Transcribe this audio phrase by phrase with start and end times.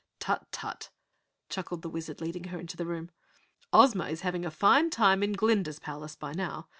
[0.19, 0.89] "Tut tut!"
[1.47, 3.11] chuckled the Wizard, leading her into the room.
[3.71, 6.65] "Ozma is having a fine time in Glinda's palace, by now.